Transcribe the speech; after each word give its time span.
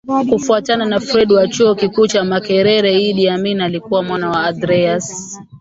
Kufuatana 0.29 0.85
na 0.85 0.99
Fred 0.99 1.31
wa 1.33 1.47
Chuo 1.47 1.75
Kikuu 1.75 2.07
cha 2.07 2.23
Makerere 2.23 3.01
Idi 3.01 3.29
Amin 3.29 3.61
alikuwa 3.61 4.03
mwana 4.03 4.29
wa 4.29 4.43
Andreas 4.43 5.39